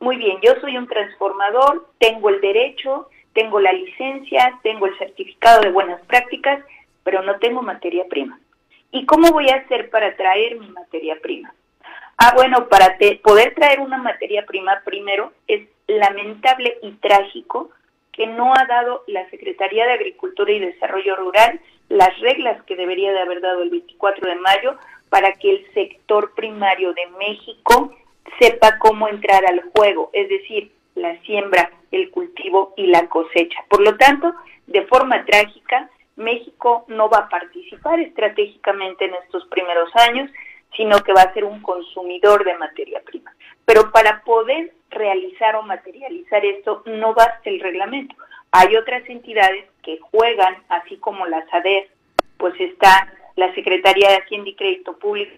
Muy 0.00 0.16
bien, 0.16 0.38
yo 0.42 0.54
soy 0.60 0.76
un 0.76 0.88
transformador, 0.88 1.88
tengo 1.98 2.30
el 2.30 2.40
derecho, 2.40 3.08
tengo 3.34 3.60
la 3.60 3.72
licencia, 3.72 4.58
tengo 4.62 4.86
el 4.86 4.96
certificado 4.98 5.60
de 5.60 5.70
buenas 5.70 6.00
prácticas, 6.06 6.64
pero 7.02 7.22
no 7.22 7.38
tengo 7.38 7.62
materia 7.62 8.04
prima. 8.08 8.38
¿Y 8.90 9.04
cómo 9.06 9.30
voy 9.30 9.50
a 9.50 9.56
hacer 9.56 9.90
para 9.90 10.16
traer 10.16 10.58
mi 10.58 10.68
materia 10.68 11.16
prima? 11.20 11.52
Ah, 12.16 12.32
bueno, 12.34 12.68
para 12.68 12.96
poder 13.22 13.54
traer 13.54 13.80
una 13.80 13.98
materia 13.98 14.46
prima 14.46 14.82
primero 14.84 15.32
es 15.48 15.68
lamentable 15.86 16.78
y 16.82 16.92
trágico 16.92 17.70
que 18.12 18.26
no 18.26 18.54
ha 18.54 18.64
dado 18.66 19.02
la 19.06 19.28
Secretaría 19.30 19.86
de 19.86 19.94
Agricultura 19.94 20.52
y 20.52 20.60
Desarrollo 20.60 21.16
Rural 21.16 21.60
las 21.88 22.18
reglas 22.20 22.62
que 22.64 22.76
debería 22.76 23.12
de 23.12 23.20
haber 23.20 23.40
dado 23.40 23.62
el 23.62 23.70
24 23.70 24.28
de 24.28 24.36
mayo 24.36 24.76
para 25.08 25.32
que 25.32 25.50
el 25.50 25.74
sector 25.74 26.32
primario 26.34 26.92
de 26.94 27.06
México 27.18 27.94
sepa 28.38 28.78
cómo 28.78 29.08
entrar 29.08 29.44
al 29.46 29.62
juego, 29.74 30.10
es 30.12 30.28
decir, 30.28 30.72
la 30.94 31.20
siembra, 31.22 31.70
el 31.90 32.10
cultivo 32.10 32.72
y 32.76 32.86
la 32.86 33.08
cosecha. 33.08 33.58
Por 33.68 33.82
lo 33.82 33.96
tanto, 33.96 34.34
de 34.66 34.82
forma 34.86 35.24
trágica, 35.24 35.90
México 36.16 36.84
no 36.88 37.08
va 37.08 37.18
a 37.18 37.28
participar 37.28 38.00
estratégicamente 38.00 39.04
en 39.04 39.14
estos 39.14 39.44
primeros 39.46 39.90
años 39.96 40.30
sino 40.76 41.02
que 41.02 41.12
va 41.12 41.22
a 41.22 41.34
ser 41.34 41.44
un 41.44 41.60
consumidor 41.62 42.44
de 42.44 42.56
materia 42.58 43.00
prima. 43.04 43.34
Pero 43.64 43.90
para 43.90 44.22
poder 44.22 44.72
realizar 44.90 45.56
o 45.56 45.62
materializar 45.62 46.44
esto 46.44 46.82
no 46.86 47.14
basta 47.14 47.50
el 47.50 47.60
reglamento. 47.60 48.14
Hay 48.52 48.76
otras 48.76 49.08
entidades 49.08 49.66
que 49.82 49.98
juegan, 49.98 50.56
así 50.68 50.96
como 50.98 51.26
la 51.26 51.44
SADER, 51.48 51.88
pues 52.38 52.54
está 52.60 53.12
la 53.36 53.52
Secretaría 53.54 54.10
de 54.10 54.16
Hacienda 54.16 54.50
y 54.50 54.54
Crédito 54.54 54.96
Público 54.98 55.34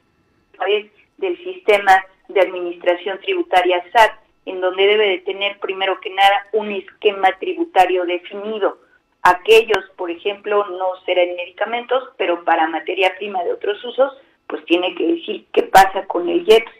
a 0.53 0.57
través 0.57 0.91
del 1.17 1.37
sistema 1.43 2.05
de 2.29 2.41
administración 2.41 3.19
tributaria 3.21 3.83
SAT, 3.93 4.13
en 4.45 4.61
donde 4.61 4.87
debe 4.87 5.09
de 5.09 5.19
tener 5.19 5.59
primero 5.59 6.01
que 6.01 6.11
nada 6.11 6.47
un 6.53 6.71
esquema 6.73 7.31
tributario 7.39 8.05
definido. 8.05 8.79
Aquellos, 9.23 9.85
por 9.97 10.11
ejemplo, 10.11 10.67
no 10.67 10.97
serán 11.05 11.35
medicamentos, 11.37 12.11
pero 12.17 12.45
para 12.45 12.69
materia 12.69 13.15
prima 13.17 13.43
de 13.43 13.53
otros 13.53 13.83
usos, 13.85 14.13
pues 14.47 14.65
tiene 14.65 14.95
que 14.95 15.07
decir 15.07 15.47
qué 15.53 15.65
pasa 15.65 16.07
con 16.07 16.29
el 16.29 16.49
IEPS, 16.49 16.73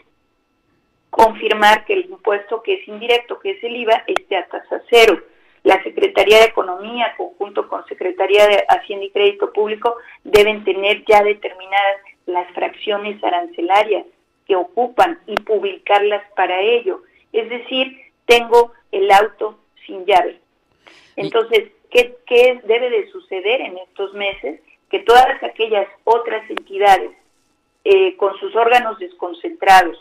confirmar 1.09 1.85
que 1.85 1.93
el 1.93 2.05
impuesto 2.05 2.61
que 2.61 2.75
es 2.75 2.87
indirecto, 2.87 3.39
que 3.39 3.51
es 3.51 3.63
el 3.63 3.75
IVA, 3.75 4.03
esté 4.07 4.37
a 4.37 4.47
tasa 4.47 4.81
cero. 4.89 5.19
La 5.63 5.81
Secretaría 5.83 6.39
de 6.39 6.45
Economía, 6.45 7.13
conjunto 7.17 7.67
con 7.67 7.85
Secretaría 7.87 8.47
de 8.47 8.63
Hacienda 8.69 9.05
y 9.05 9.11
Crédito 9.11 9.51
Público, 9.51 9.95
deben 10.23 10.63
tener 10.63 11.03
ya 11.05 11.23
determinadas 11.23 12.01
las 12.25 12.49
fracciones 12.53 13.21
arancelarias 13.23 14.05
que 14.45 14.55
ocupan 14.55 15.19
y 15.25 15.35
publicarlas 15.35 16.23
para 16.35 16.61
ello. 16.61 17.01
Es 17.33 17.49
decir, 17.49 17.99
tengo 18.25 18.71
el 18.91 19.11
auto 19.11 19.59
sin 19.85 20.05
llave. 20.05 20.39
Entonces, 21.15 21.71
¿qué, 21.89 22.15
qué 22.25 22.61
debe 22.63 22.89
de 22.89 23.09
suceder 23.11 23.61
en 23.61 23.77
estos 23.79 24.13
meses? 24.13 24.61
Que 24.89 24.99
todas 24.99 25.41
aquellas 25.43 25.87
otras 26.05 26.49
entidades 26.49 27.11
eh, 27.89 28.17
con 28.17 28.37
sus 28.37 28.53
órganos 28.53 28.99
desconcentrados. 28.99 29.97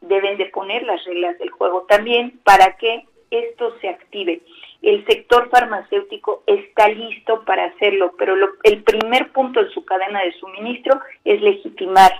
Deben 0.00 0.38
de 0.38 0.46
poner 0.46 0.82
las 0.82 1.04
reglas 1.04 1.38
del 1.38 1.50
juego 1.50 1.82
también 1.88 2.40
para 2.42 2.76
que 2.76 3.04
esto 3.30 3.78
se 3.80 3.88
active. 3.88 4.40
El 4.82 5.06
sector 5.06 5.48
farmacéutico 5.48 6.42
está 6.46 6.88
listo 6.88 7.44
para 7.44 7.66
hacerlo, 7.66 8.14
pero 8.18 8.34
el 8.64 8.82
primer 8.82 9.30
punto 9.30 9.60
en 9.60 9.70
su 9.70 9.84
cadena 9.84 10.20
de 10.22 10.32
suministro 10.32 11.00
es 11.24 11.40
legitimar 11.40 12.10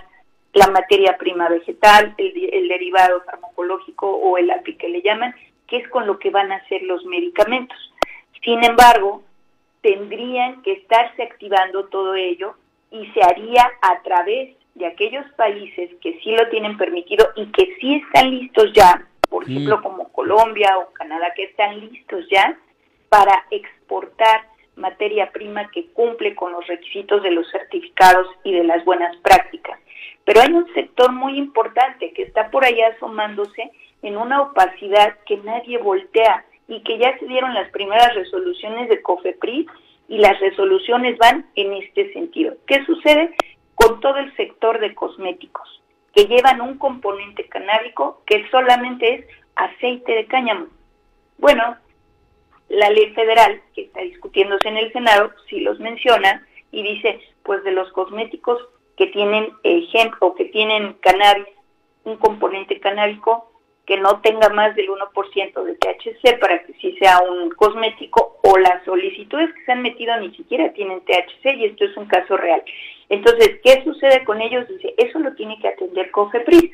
la 0.53 0.67
materia 0.67 1.17
prima 1.17 1.49
vegetal, 1.49 2.15
el, 2.17 2.69
derivado 2.69 3.21
farmacológico 3.23 4.09
o 4.09 4.37
el 4.37 4.49
API 4.49 4.75
que 4.75 4.87
le 4.87 5.01
llaman, 5.01 5.35
que 5.67 5.79
es 5.79 5.89
con 5.89 6.07
lo 6.07 6.17
que 6.17 6.29
van 6.29 6.53
a 6.53 6.57
hacer 6.57 6.81
los 6.83 7.03
medicamentos. 7.03 7.77
Sin 8.41 8.63
embargo, 8.63 9.21
tendrían 9.81 10.61
que 10.61 10.71
estarse 10.71 11.23
activando 11.23 11.89
todo 11.89 12.15
ello 12.15 12.55
y 12.89 13.05
se 13.07 13.21
haría 13.21 13.69
a 13.81 14.01
través 14.01 14.55
de 14.75 14.85
aquellos 14.85 15.25
países 15.33 15.89
que 16.01 16.19
sí 16.23 16.31
lo 16.31 16.47
tienen 16.49 16.77
permitido 16.77 17.29
y 17.35 17.47
que 17.47 17.75
sí 17.79 17.95
están 17.95 18.31
listos 18.31 18.71
ya, 18.73 19.07
por 19.29 19.47
mm. 19.47 19.51
ejemplo 19.51 19.81
como 19.81 20.09
Colombia 20.09 20.77
o 20.77 20.93
Canadá, 20.93 21.33
que 21.35 21.43
están 21.43 21.79
listos 21.79 22.25
ya 22.29 22.57
para 23.09 23.45
exportar 23.51 24.47
materia 24.75 25.31
prima 25.31 25.69
que 25.71 25.87
cumple 25.91 26.35
con 26.35 26.53
los 26.53 26.65
requisitos 26.67 27.21
de 27.21 27.31
los 27.31 27.49
certificados 27.51 28.27
y 28.43 28.53
de 28.53 28.63
las 28.63 28.83
buenas 28.85 29.15
prácticas. 29.17 29.79
Pero 30.25 30.41
hay 30.41 30.53
un 30.53 30.71
sector 30.73 31.11
muy 31.11 31.37
importante 31.37 32.13
que 32.13 32.23
está 32.23 32.49
por 32.49 32.65
allá 32.65 32.87
asomándose 32.95 33.71
en 34.01 34.17
una 34.17 34.41
opacidad 34.41 35.17
que 35.25 35.37
nadie 35.37 35.77
voltea 35.77 36.45
y 36.67 36.81
que 36.83 36.97
ya 36.97 37.17
se 37.17 37.25
dieron 37.25 37.53
las 37.53 37.69
primeras 37.71 38.13
resoluciones 38.15 38.89
de 38.89 39.01
COFEPRIS 39.01 39.67
y 40.07 40.17
las 40.17 40.39
resoluciones 40.39 41.17
van 41.17 41.45
en 41.55 41.73
este 41.73 42.13
sentido. 42.13 42.55
¿Qué 42.65 42.83
sucede? 42.85 43.35
Con 43.79 44.01
todo 44.01 44.17
el 44.17 44.35
sector 44.35 44.79
de 44.79 44.93
cosméticos, 44.93 45.81
que 46.13 46.25
llevan 46.25 46.59
un 46.59 46.77
componente 46.77 47.47
canábico 47.47 48.21
que 48.25 48.45
solamente 48.49 49.13
es 49.13 49.25
aceite 49.55 50.11
de 50.13 50.25
cáñamo. 50.25 50.67
Bueno, 51.37 51.77
la 52.67 52.89
ley 52.89 53.13
federal 53.13 53.61
que 53.73 53.83
está 53.83 54.01
discutiéndose 54.01 54.67
en 54.67 54.77
el 54.77 54.91
Senado 54.91 55.31
sí 55.49 55.61
los 55.61 55.79
menciona 55.79 56.45
y 56.71 56.83
dice, 56.83 57.21
pues 57.43 57.63
de 57.63 57.71
los 57.71 57.91
cosméticos 57.93 58.61
que 58.97 59.07
tienen 59.07 59.53
ejemplo, 59.63 60.35
que 60.35 60.45
tienen 60.45 60.93
cannabis, 60.95 61.47
un 62.03 62.17
componente 62.17 62.79
canábico, 62.81 63.48
que 63.89 63.97
no 63.97 64.21
tenga 64.21 64.49
más 64.49 64.75
del 64.75 64.87
1% 64.87 65.63
de 65.63 65.73
THC 65.73 66.39
para 66.39 66.59
que 66.59 66.73
sí 66.73 66.95
sea 66.99 67.21
un 67.27 67.49
cosmético 67.49 68.37
o 68.43 68.55
las 68.59 68.85
solicitudes 68.85 69.51
que 69.51 69.65
se 69.65 69.71
han 69.71 69.81
metido 69.81 70.15
ni 70.19 70.29
siquiera 70.35 70.71
tienen 70.73 71.01
THC 71.01 71.57
y 71.57 71.65
esto 71.65 71.85
es 71.85 71.97
un 71.97 72.05
caso 72.05 72.37
real. 72.37 72.61
Entonces, 73.09 73.59
¿qué 73.63 73.83
sucede 73.83 74.23
con 74.25 74.41
ellos? 74.41 74.67
Dice, 74.67 74.93
eso 74.95 75.17
lo 75.17 75.33
tiene 75.33 75.57
que 75.59 75.69
atender 75.69 76.11
COFEPRIS, 76.11 76.71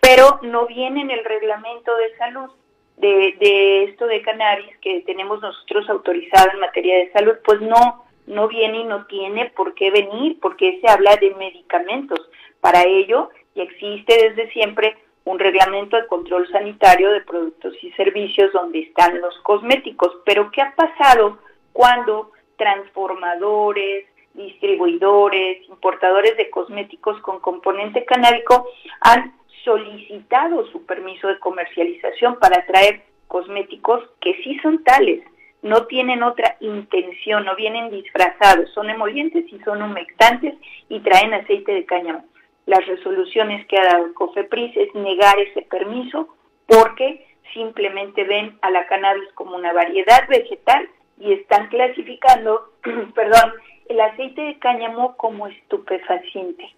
pero 0.00 0.40
no 0.44 0.66
viene 0.66 1.02
en 1.02 1.10
el 1.10 1.22
reglamento 1.26 1.94
de 1.94 2.16
salud 2.16 2.50
de, 2.96 3.36
de 3.38 3.84
esto 3.84 4.06
de 4.06 4.22
cannabis 4.22 4.78
que 4.80 5.02
tenemos 5.02 5.42
nosotros 5.42 5.90
autorizado 5.90 6.52
en 6.54 6.60
materia 6.60 6.96
de 6.96 7.12
salud, 7.12 7.34
pues 7.44 7.60
no, 7.60 8.06
no 8.26 8.48
viene 8.48 8.78
y 8.78 8.84
no 8.84 9.04
tiene 9.04 9.50
por 9.54 9.74
qué 9.74 9.90
venir, 9.90 10.38
porque 10.40 10.80
se 10.80 10.88
habla 10.88 11.16
de 11.16 11.34
medicamentos. 11.34 12.30
Para 12.62 12.84
ello, 12.84 13.28
y 13.54 13.60
existe 13.60 14.30
desde 14.30 14.50
siempre 14.52 14.96
un 15.28 15.38
reglamento 15.38 15.96
de 15.96 16.06
control 16.06 16.48
sanitario 16.50 17.10
de 17.10 17.20
productos 17.20 17.74
y 17.82 17.92
servicios 17.92 18.50
donde 18.54 18.80
están 18.80 19.20
los 19.20 19.38
cosméticos. 19.40 20.16
Pero 20.24 20.50
¿qué 20.50 20.62
ha 20.62 20.74
pasado 20.74 21.38
cuando 21.74 22.32
transformadores, 22.56 24.06
distribuidores, 24.32 25.68
importadores 25.68 26.34
de 26.38 26.48
cosméticos 26.48 27.20
con 27.20 27.40
componente 27.40 28.06
canábico 28.06 28.68
han 29.02 29.34
solicitado 29.64 30.64
su 30.72 30.86
permiso 30.86 31.28
de 31.28 31.38
comercialización 31.40 32.38
para 32.38 32.64
traer 32.64 33.02
cosméticos 33.26 34.02
que 34.20 34.32
sí 34.42 34.58
son 34.62 34.82
tales, 34.82 35.22
no 35.60 35.86
tienen 35.86 36.22
otra 36.22 36.56
intención, 36.60 37.44
no 37.44 37.54
vienen 37.54 37.90
disfrazados, 37.90 38.70
son 38.72 38.88
emolientes 38.88 39.44
y 39.52 39.58
son 39.58 39.82
humectantes 39.82 40.54
y 40.88 41.00
traen 41.00 41.34
aceite 41.34 41.72
de 41.72 41.84
cáñamo. 41.84 42.24
Las 42.68 42.86
resoluciones 42.86 43.66
que 43.66 43.78
ha 43.78 43.84
dado 43.84 44.12
COFEPRIS 44.12 44.76
es 44.76 44.94
negar 44.94 45.38
ese 45.40 45.62
permiso 45.62 46.28
porque 46.66 47.26
simplemente 47.54 48.24
ven 48.24 48.58
a 48.60 48.70
la 48.70 48.86
cannabis 48.86 49.32
como 49.32 49.56
una 49.56 49.72
variedad 49.72 50.28
vegetal 50.28 50.86
y 51.18 51.32
están 51.32 51.68
clasificando, 51.68 52.74
perdón, 53.14 53.54
el 53.88 53.98
aceite 53.98 54.42
de 54.42 54.58
cáñamo 54.58 55.16
como 55.16 55.46
estupefaciente 55.46 56.74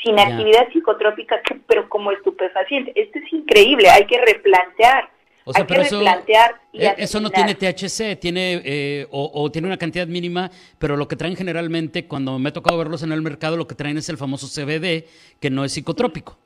sin 0.00 0.16
actividad 0.20 0.68
psicotrópica, 0.72 1.40
pero 1.66 1.88
como 1.88 2.12
estupefaciente. 2.12 2.92
Esto 2.94 3.18
es 3.18 3.32
increíble, 3.32 3.90
hay 3.90 4.06
que 4.06 4.20
replantear. 4.20 5.10
Hay 5.54 5.66
que 5.66 5.74
replantear 5.74 6.60
eh, 6.72 6.94
eso, 6.98 7.20
no 7.20 7.30
tiene 7.30 7.54
THC, 7.54 8.18
tiene 8.18 8.62
eh, 8.64 9.06
o, 9.10 9.50
tiene 9.50 9.68
una 9.68 9.76
cantidad 9.76 10.06
mínima, 10.06 10.50
pero 10.78 10.96
lo 10.96 11.08
que 11.08 11.16
traen 11.16 11.36
generalmente, 11.36 12.06
cuando 12.06 12.38
me 12.38 12.48
ha 12.48 12.52
tocado 12.52 12.78
verlos 12.78 13.02
en 13.02 13.12
el 13.12 13.22
mercado, 13.22 13.56
lo 13.56 13.66
que 13.66 13.74
traen 13.74 13.98
es 13.98 14.08
el 14.08 14.16
famoso 14.16 14.46
CBD, 14.46 15.04
que 15.40 15.50
no 15.50 15.64
es 15.64 15.72
psicotrópico. 15.72 16.38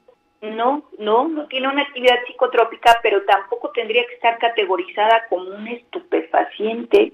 No, 0.42 0.84
no, 0.98 1.28
no 1.28 1.46
tiene 1.46 1.68
una 1.68 1.82
actividad 1.82 2.16
psicotrópica, 2.26 2.98
pero 3.02 3.22
tampoco 3.24 3.70
tendría 3.70 4.04
que 4.06 4.14
estar 4.14 4.38
categorizada 4.38 5.24
como 5.28 5.50
un 5.50 5.68
estupefaciente, 5.68 7.12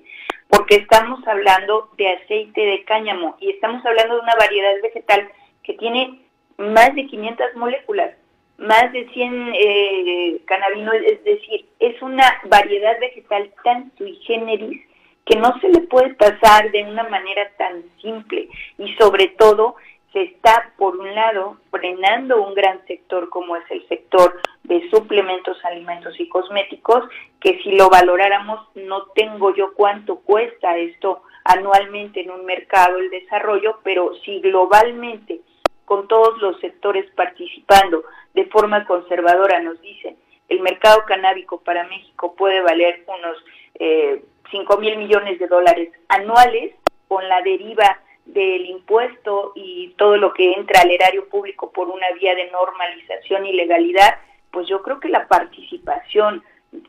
porque 0.49 0.77
estamos 0.77 1.27
hablando 1.27 1.91
de 1.97 2.13
aceite 2.13 2.61
de 2.61 2.85
cáñamo 2.85 3.37
y 3.41 3.51
estamos 3.51 3.85
hablando 3.85 4.17
de 4.17 4.21
una 4.21 4.35
variedad 4.37 4.73
vegetal 4.83 5.29
que 5.63 5.75
tiene 5.75 6.21
más 6.59 6.95
de 6.95 7.07
500 7.07 7.57
moléculas, 7.57 8.11
más 8.59 8.93
de 8.93 9.09
100 9.09 9.53
eh, 9.55 10.41
cannabinoides, 10.45 11.13
es 11.13 11.25
decir, 11.25 11.67
es 11.81 12.01
una 12.03 12.41
variedad 12.45 12.99
vegetal 13.01 13.51
tan 13.65 13.93
sui 13.97 14.17
generis 14.23 14.81
que 15.25 15.37
no 15.37 15.59
se 15.61 15.69
le 15.69 15.81
puede 15.83 16.15
pasar 16.15 16.71
de 16.71 16.85
una 16.85 17.05
manera 17.05 17.51
tan 17.57 17.83
simple 18.01 18.49
y 18.79 18.95
sobre 18.95 19.29
todo 19.39 19.77
se 20.13 20.23
está, 20.23 20.73
por 20.77 20.97
un 20.97 21.15
lado, 21.15 21.57
frenando 21.71 22.43
un 22.43 22.55
gran 22.55 22.85
sector 22.87 23.31
como 23.31 23.57
es 23.57 23.65
el 23.71 23.87
sector 23.89 24.41
de 24.65 24.89
suplementos, 24.91 25.57
alimentos 25.65 26.19
y 26.21 26.29
cosméticos, 26.29 27.05
que 27.41 27.59
si 27.63 27.73
lo 27.73 27.89
valoráramos, 27.89 28.61
no 28.75 29.07
tengo 29.15 29.55
yo 29.55 29.73
cuánto 29.75 30.17
cuesta 30.21 30.77
esto 30.77 31.23
anualmente 31.45 32.21
en 32.21 32.31
un 32.31 32.45
mercado 32.45 32.99
el 32.99 33.11
desarrollo, 33.11 33.79
pero 33.83 34.15
si 34.25 34.41
globalmente 34.41 35.41
con 35.85 36.09
todos 36.09 36.41
los 36.41 36.59
sectores 36.61 37.11
participando 37.15 38.05
de 38.35 38.47
forma 38.47 38.85
conservadora, 38.87 39.61
nos 39.61 39.81
dicen, 39.81 40.17
el 40.49 40.61
mercado 40.61 41.05
canábico 41.07 41.61
para 41.61 41.85
México 41.85 42.35
puede 42.35 42.61
valer 42.61 43.05
unos 43.07 43.37
eh, 43.75 44.23
5 44.51 44.77
mil 44.79 44.99
millones 44.99 45.39
de 45.39 45.47
dólares 45.47 45.91
anuales 46.09 46.75
con 47.09 47.27
la 47.29 47.41
deriva 47.43 48.01
del 48.25 48.67
impuesto 48.67 49.53
y 49.55 49.95
todo 49.97 50.17
lo 50.17 50.33
que 50.33 50.53
entra 50.53 50.83
al 50.83 50.91
erario 50.91 51.29
público 51.29 51.73
por 51.73 51.89
una 51.89 52.07
vía 52.19 52.35
de 52.35 52.51
normalización 52.51 53.47
y 53.47 53.53
legalidad, 53.53 54.19
pues 54.51 54.69
yo 54.69 54.83
creo 54.83 55.01
que 55.01 55.09
la 55.09 55.27
participación 55.27 56.43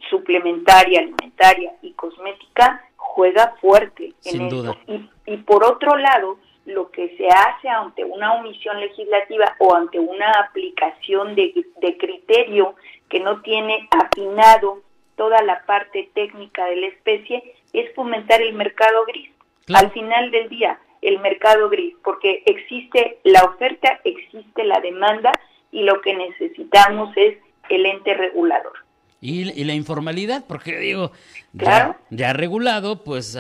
suplementaria, 0.09 0.99
alimentaria 0.99 1.73
y 1.81 1.93
cosmética 1.93 2.83
juega 2.95 3.55
fuerte 3.59 4.13
en 4.25 4.49
Sin 4.49 4.75
Y, 4.87 5.09
y 5.25 5.37
por 5.37 5.63
otro 5.63 5.97
lado, 5.97 6.37
lo 6.65 6.91
que 6.91 7.15
se 7.17 7.27
hace 7.27 7.67
ante 7.67 8.03
una 8.03 8.33
omisión 8.33 8.79
legislativa 8.79 9.55
o 9.59 9.75
ante 9.75 9.99
una 9.99 10.31
aplicación 10.31 11.35
de, 11.35 11.53
criterio 11.99 12.75
que 13.09 13.19
no 13.19 13.41
tiene 13.41 13.87
afinado 13.91 14.81
toda 15.15 15.41
la 15.43 15.65
parte 15.65 16.09
técnica 16.13 16.65
de 16.65 16.77
la 16.77 16.87
especie 16.87 17.43
es 17.73 17.93
fomentar 17.95 18.41
el 18.41 18.53
mercado 18.53 19.05
gris. 19.05 19.29
Al 19.73 19.91
final 19.91 20.31
del 20.31 20.49
día, 20.49 20.79
el 21.01 21.19
mercado 21.19 21.69
gris, 21.69 21.95
porque 22.03 22.43
existe 22.45 23.19
la 23.23 23.43
oferta, 23.43 23.99
existe 24.03 24.63
la 24.63 24.79
demanda 24.79 25.31
y 25.71 25.83
lo 25.83 26.01
que 26.01 26.13
necesitamos 26.13 27.15
es 27.15 27.37
el 27.69 27.85
ente 27.85 28.13
regulador. 28.13 28.73
Y, 29.21 29.63
la 29.63 29.73
informalidad, 29.73 30.43
porque 30.47 30.77
digo, 30.79 31.11
ya, 31.53 31.97
ya 32.09 32.33
regulado, 32.33 33.03
pues 33.05 33.37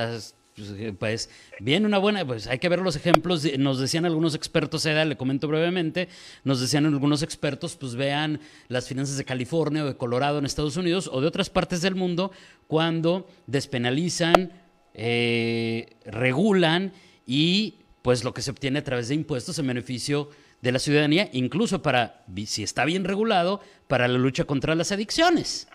pues, 0.55 0.71
eh, 0.77 0.93
pues, 0.97 1.29
bien, 1.59 1.85
una 1.85 1.97
buena, 1.97 2.25
pues 2.25 2.47
hay 2.47 2.59
que 2.59 2.69
ver 2.69 2.79
los 2.79 2.95
ejemplos. 2.95 3.45
Nos 3.57 3.79
decían 3.79 4.05
algunos 4.05 4.35
expertos, 4.35 4.85
Eda, 4.85 5.05
le 5.05 5.17
comento 5.17 5.47
brevemente, 5.47 6.09
nos 6.43 6.61
decían 6.61 6.85
algunos 6.85 7.23
expertos, 7.23 7.75
pues 7.75 7.95
vean 7.95 8.39
las 8.67 8.87
finanzas 8.87 9.17
de 9.17 9.25
California 9.25 9.83
o 9.83 9.87
de 9.87 9.97
Colorado 9.97 10.37
en 10.37 10.45
Estados 10.45 10.77
Unidos 10.77 11.09
o 11.11 11.21
de 11.21 11.27
otras 11.27 11.49
partes 11.49 11.81
del 11.81 11.95
mundo 11.95 12.31
cuando 12.67 13.27
despenalizan, 13.47 14.51
eh, 14.93 15.95
regulan 16.05 16.93
y 17.25 17.75
pues 18.03 18.23
lo 18.23 18.33
que 18.33 18.41
se 18.41 18.51
obtiene 18.51 18.79
a 18.79 18.83
través 18.83 19.07
de 19.07 19.15
impuestos 19.15 19.57
en 19.57 19.67
beneficio 19.67 20.29
de 20.61 20.71
la 20.71 20.79
ciudadanía, 20.79 21.29
incluso 21.33 21.81
para, 21.81 22.23
si 22.45 22.63
está 22.63 22.85
bien 22.85 23.05
regulado, 23.05 23.61
para 23.87 24.07
la 24.07 24.17
lucha 24.17 24.45
contra 24.45 24.75
las 24.75 24.91
adicciones. 24.91 25.67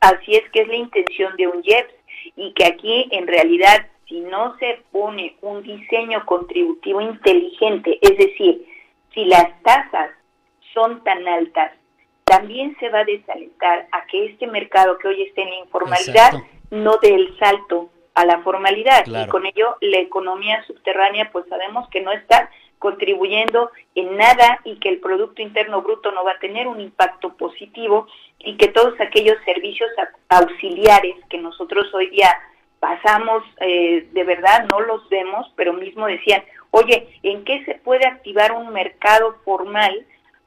Así 0.00 0.34
es 0.34 0.42
que 0.52 0.62
es 0.62 0.68
la 0.68 0.76
intención 0.76 1.36
de 1.36 1.46
un 1.46 1.62
IEPS 1.62 1.94
y 2.36 2.52
que 2.54 2.64
aquí 2.64 3.08
en 3.12 3.26
realidad 3.26 3.86
si 4.12 4.20
no 4.20 4.54
se 4.58 4.82
pone 4.92 5.36
un 5.40 5.62
diseño 5.62 6.26
contributivo 6.26 7.00
inteligente, 7.00 7.98
es 8.02 8.18
decir, 8.18 8.66
si 9.14 9.24
las 9.24 9.62
tasas 9.62 10.10
son 10.74 11.02
tan 11.02 11.26
altas, 11.26 11.72
también 12.24 12.76
se 12.78 12.90
va 12.90 13.00
a 13.00 13.04
desalentar 13.04 13.88
a 13.90 14.04
que 14.04 14.26
este 14.26 14.46
mercado 14.46 14.98
que 14.98 15.08
hoy 15.08 15.22
está 15.22 15.40
en 15.40 15.48
la 15.48 15.58
informalidad 15.60 16.32
no 16.70 16.98
dé 16.98 17.14
el 17.14 17.38
salto 17.38 17.88
a 18.14 18.26
la 18.26 18.42
formalidad. 18.42 19.06
Y 19.06 19.26
con 19.28 19.46
ello 19.46 19.76
la 19.80 19.98
economía 19.98 20.62
subterránea, 20.66 21.30
pues 21.32 21.46
sabemos 21.48 21.88
que 21.88 22.02
no 22.02 22.12
está 22.12 22.50
contribuyendo 22.78 23.70
en 23.94 24.18
nada 24.18 24.60
y 24.64 24.76
que 24.76 24.90
el 24.90 25.00
Producto 25.00 25.40
Interno 25.40 25.80
Bruto 25.80 26.12
no 26.12 26.22
va 26.22 26.32
a 26.32 26.38
tener 26.38 26.68
un 26.68 26.82
impacto 26.82 27.34
positivo 27.34 28.06
y 28.38 28.58
que 28.58 28.68
todos 28.68 29.00
aquellos 29.00 29.38
servicios 29.46 29.88
auxiliares 30.28 31.16
que 31.30 31.38
nosotros 31.38 31.86
hoy 31.94 32.10
día 32.10 32.28
pasamos, 32.82 33.44
eh, 33.60 34.08
de 34.10 34.24
verdad 34.24 34.66
no 34.68 34.80
los 34.80 35.08
vemos, 35.08 35.46
pero 35.54 35.72
mismo 35.72 36.04
decían, 36.08 36.42
oye, 36.72 37.06
¿en 37.22 37.44
qué 37.44 37.64
se 37.64 37.76
puede 37.76 38.04
activar 38.08 38.50
un 38.50 38.72
mercado 38.72 39.36
formal 39.44 40.04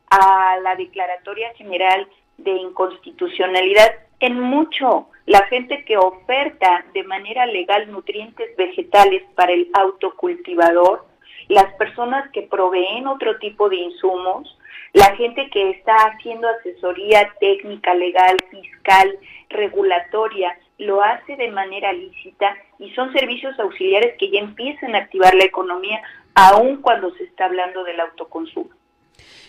a 0.10 0.58
la 0.62 0.76
Declaratoria 0.76 1.54
General 1.56 2.06
de 2.38 2.52
Inconstitucionalidad? 2.52 3.89
En 4.19 4.38
mucho, 4.38 5.08
la 5.26 5.48
gente 5.48 5.86
que 5.86 5.95
oferta 5.98 6.84
de 6.93 7.04
manera 7.04 7.45
legal 7.45 7.89
nutrientes 7.89 8.54
vegetales 8.58 9.24
para 9.36 9.54
el 9.54 9.69
autocultivador, 9.71 11.06
las 11.48 11.74
personas 11.76 12.30
que 12.32 12.41
proveen 12.41 13.08
otro 13.08 13.38
tipo 13.38 13.69
de 13.69 13.78
insumos, 13.78 14.58
la 14.91 15.15
gente 15.15 15.50
que 15.52 15.69
está 15.69 15.95
haciendo 16.08 16.50
asesoría 16.50 17.34
técnica, 17.39 17.93
legal, 17.93 18.36
fiscal, 18.52 19.17
regulatoria, 19.50 20.58
lo 20.77 21.01
hace 21.01 21.35
de 21.35 21.49
manera 21.51 21.93
lícita 21.93 22.55
y 22.79 22.91
son 22.91 23.13
servicios 23.13 23.57
auxiliares 23.59 24.15
que 24.19 24.29
ya 24.29 24.39
empiezan 24.39 24.95
a 24.95 24.99
activar 24.99 25.33
la 25.35 25.45
economía 25.45 26.01
aun 26.33 26.81
cuando 26.81 27.13
se 27.15 27.23
está 27.23 27.45
hablando 27.45 27.83
del 27.83 27.99
autoconsumo. 27.99 28.69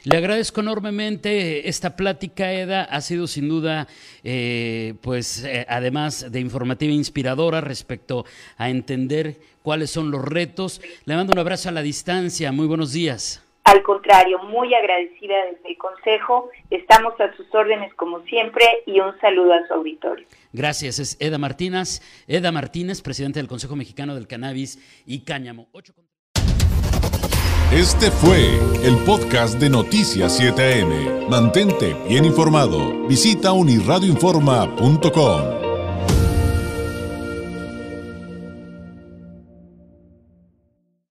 Le 0.05 0.17
agradezco 0.17 0.61
enormemente 0.61 1.69
esta 1.69 1.97
plática, 1.97 2.53
Eda. 2.53 2.85
Ha 2.85 3.01
sido 3.01 3.27
sin 3.27 3.49
duda, 3.49 3.89
eh, 4.23 4.95
pues, 5.01 5.43
eh, 5.43 5.67
además 5.69 6.31
de 6.31 6.39
informativa 6.39 6.93
e 6.93 6.95
inspiradora 6.95 7.61
respecto 7.61 8.25
a 8.57 8.71
entender 8.71 9.41
cuáles 9.63 9.91
son 9.91 10.13
los 10.13 10.25
retos. 10.25 10.81
Le 11.07 11.17
mando 11.17 11.33
un 11.33 11.41
abrazo 11.41 11.71
a 11.71 11.73
la 11.73 11.83
distancia. 11.83 12.53
Muy 12.53 12.69
buenos 12.69 12.93
días. 12.93 13.46
Al 13.67 13.83
contrario, 13.83 14.39
muy 14.45 14.73
agradecida 14.75 15.35
desde 15.51 15.71
el 15.71 15.77
Consejo. 15.77 16.51
Estamos 16.71 17.21
a 17.21 17.37
sus 17.37 17.53
órdenes 17.53 17.93
como 17.95 18.21
siempre 18.21 18.65
y 18.87 19.01
un 19.01 19.19
saludo 19.21 19.55
a 19.55 19.67
su 19.67 19.75
auditorio. 19.75 20.25
Gracias. 20.53 21.01
Es 21.01 21.17
Eda 21.19 21.39
Martínez, 21.39 22.01
Eda 22.29 22.53
Martínez, 22.53 23.03
presidente 23.03 23.41
del 23.41 23.49
Consejo 23.49 23.75
Mexicano 23.75 24.15
del 24.15 24.29
Cannabis 24.29 24.79
y 25.05 25.25
Cáñamo. 25.25 25.67
Este 27.73 28.13
fue 28.13 28.39
el 28.85 28.97
podcast 29.05 29.59
de 29.59 29.69
Noticias 29.69 30.41
7am. 30.41 31.29
Mantente 31.29 31.97
bien 32.09 32.25
informado. 32.25 33.09
Visita 33.09 33.51
unirradioinforma.com. 33.51 35.66